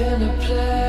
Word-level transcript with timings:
in 0.00 0.22
a 0.22 0.32
place 0.38 0.79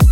you. 0.00 0.11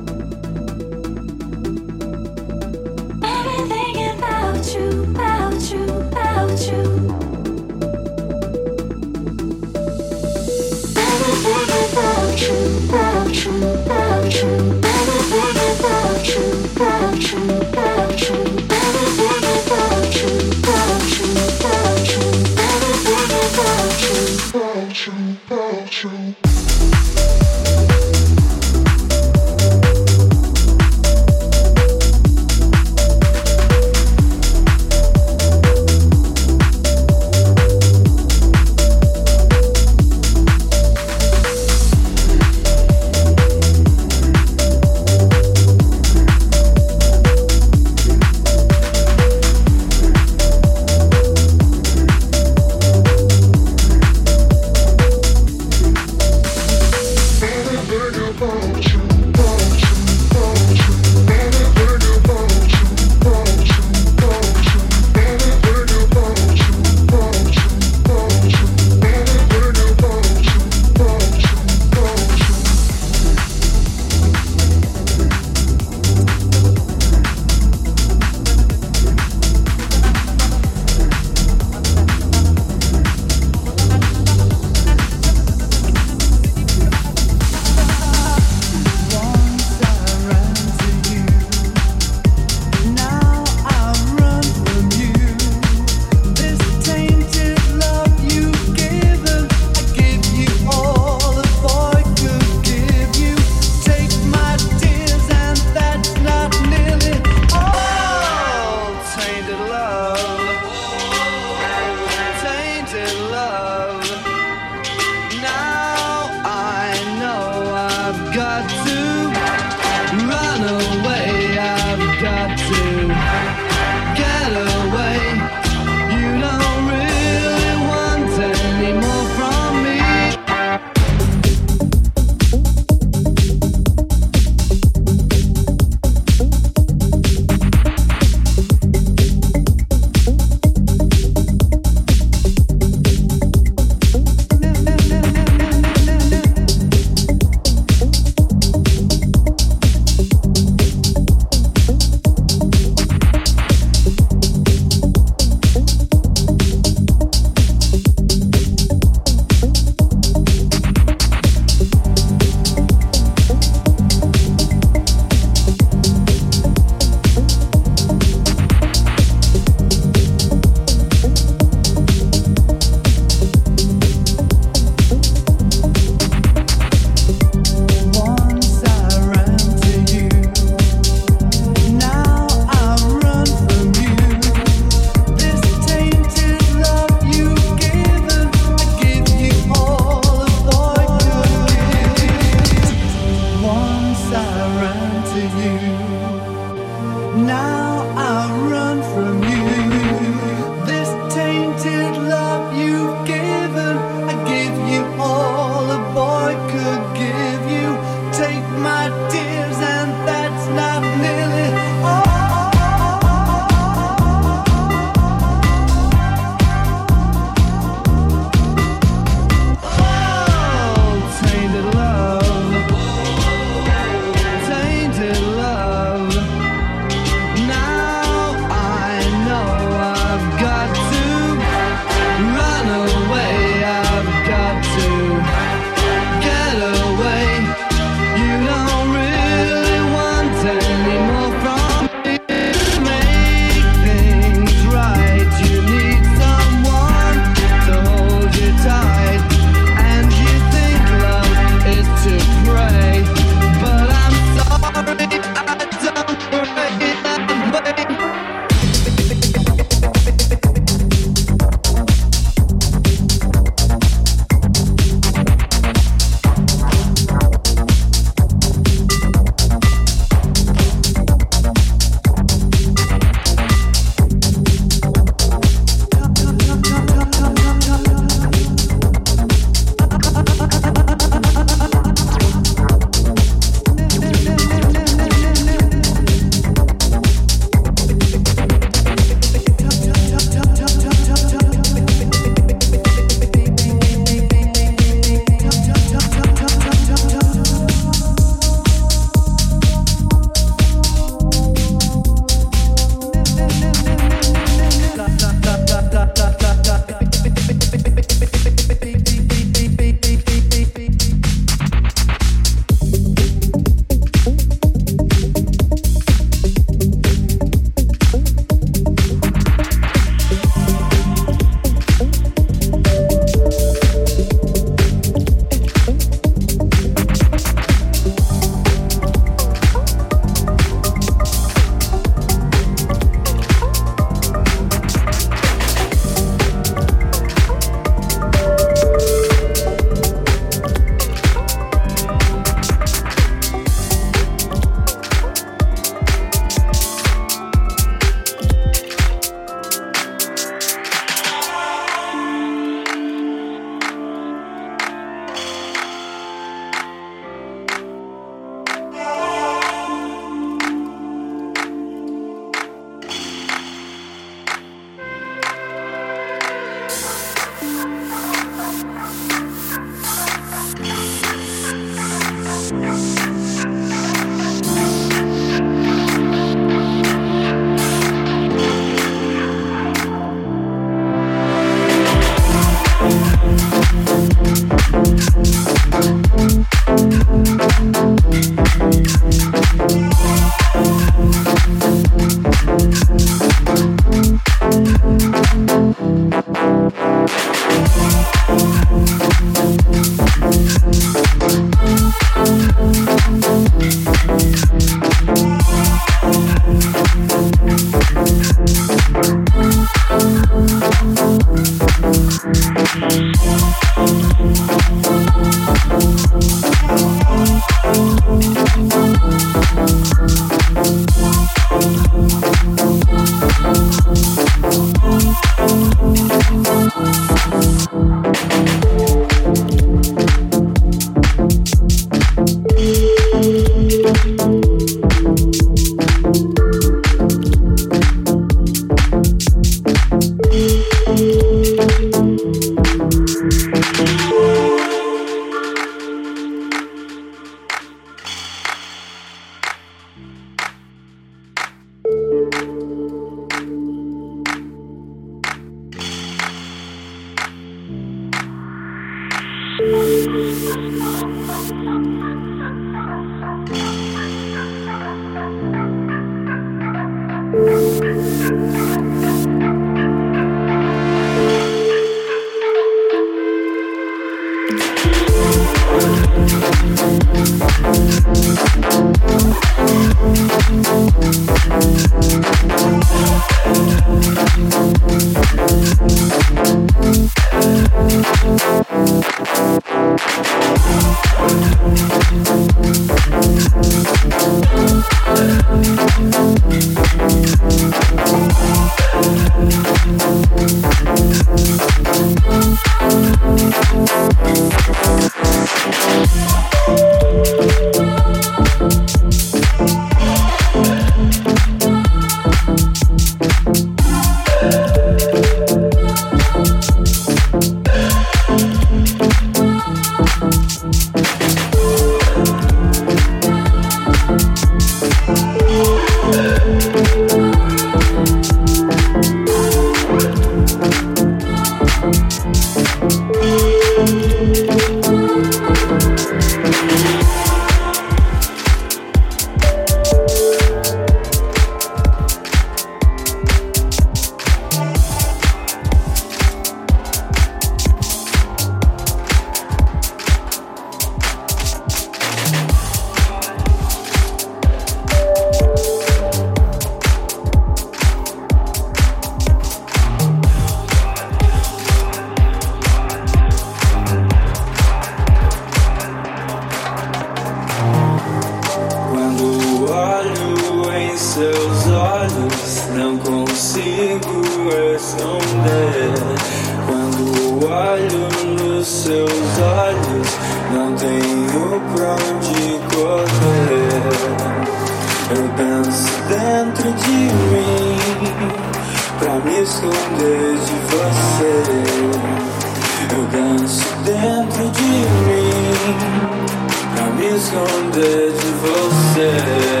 esconder 597.55 598.51
de 598.51 598.71
você. 598.81 600.00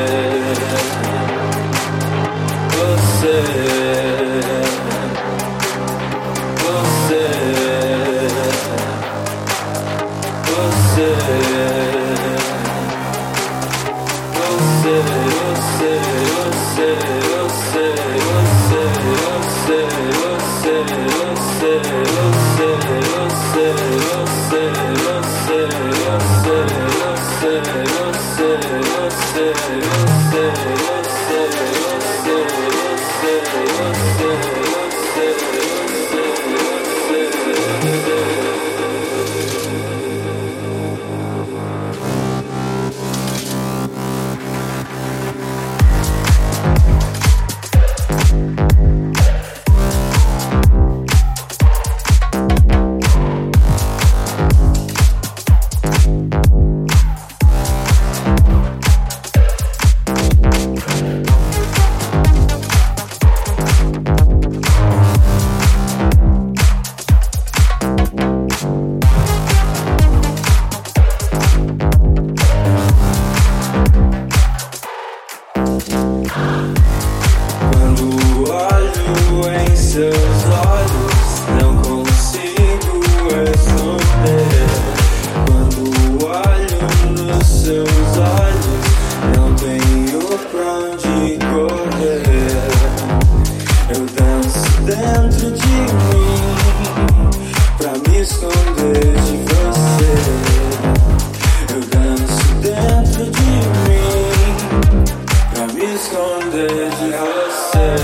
você 106.73 107.95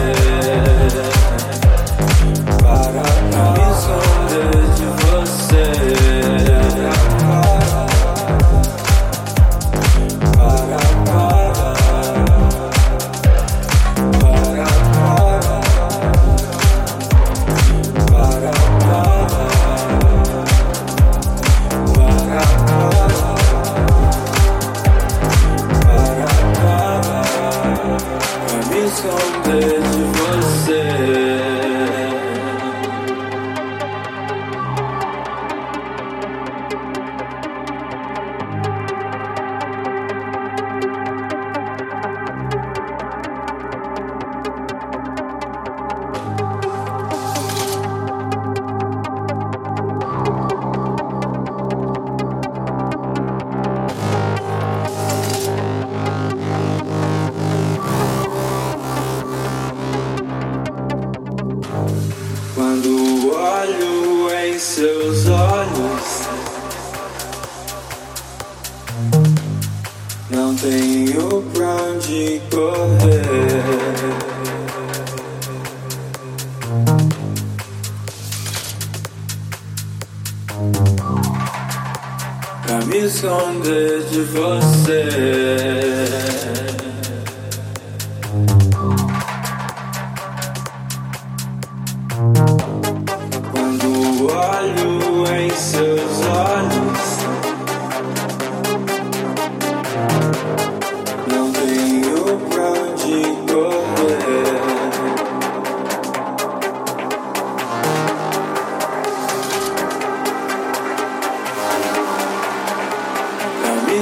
para 2.62 3.52
mim 3.54 3.74
só 3.74 4.00
Deus. 4.30 4.57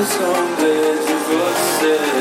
esconder 0.05 0.99
de 0.99 1.13
você. 1.13 2.14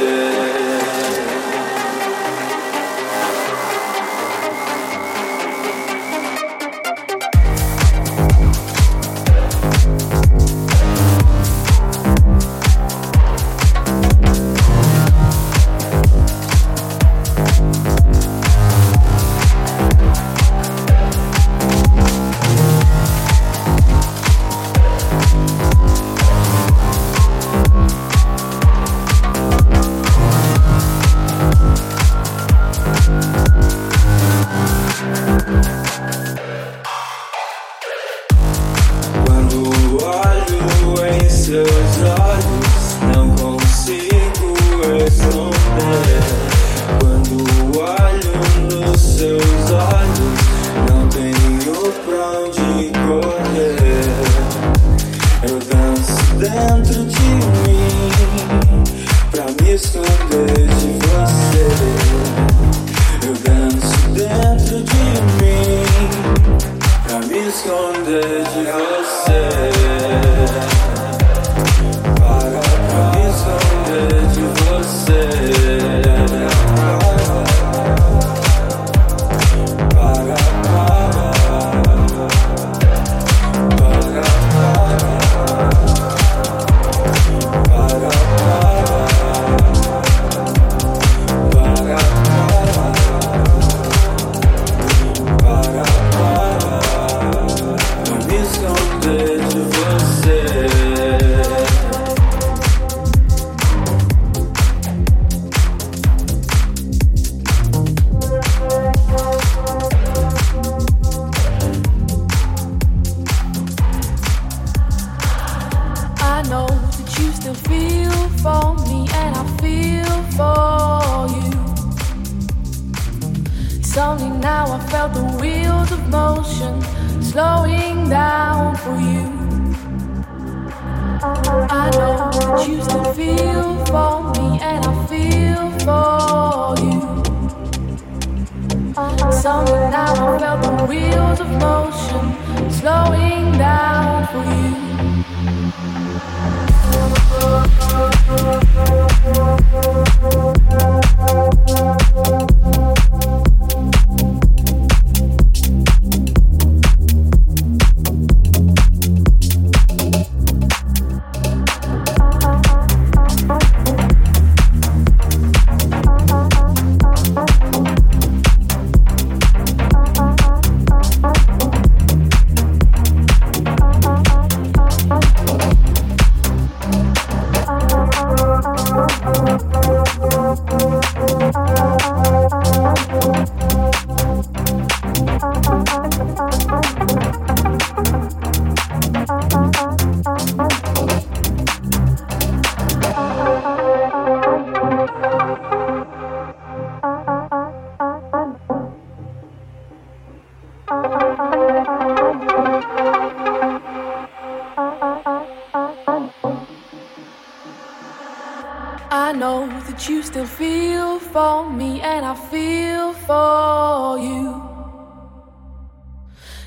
feel 210.95 211.18
for 211.18 211.70
me 211.70 212.01
and 212.01 212.24
I 212.24 212.34
feel 212.51 213.12
for 213.28 214.18
you. 214.28 214.47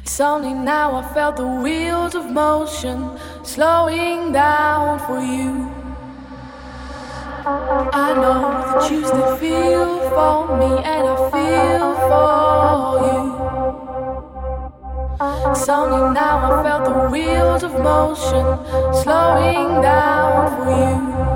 It's 0.02 0.20
only 0.20 0.54
now 0.54 0.96
I 0.96 1.04
felt 1.14 1.38
the 1.38 1.48
wheels 1.64 2.14
of 2.16 2.26
motion 2.32 2.98
slowing 3.44 4.34
down 4.34 5.00
for 5.06 5.20
you. 5.22 5.52
I 8.06 8.08
know 8.22 8.42
that 8.68 8.92
you 8.92 9.00
still 9.06 9.38
feel 9.38 9.90
for 10.16 10.58
me 10.60 10.72
and 10.94 11.04
I 11.14 11.16
feel 11.36 11.88
for 12.10 12.72
you. 13.08 13.22
It's 15.52 15.70
only 15.70 16.04
now 16.14 16.36
I 16.48 16.52
felt 16.64 16.84
the 16.90 16.98
wheels 17.14 17.64
of 17.64 17.74
motion 17.92 18.46
slowing 19.02 19.82
down 19.82 20.36
for 20.56 20.70
you. 20.84 21.27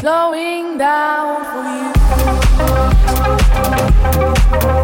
Slowing 0.00 0.78
down 0.78 1.44
for 1.44 1.62
you. 4.76 4.81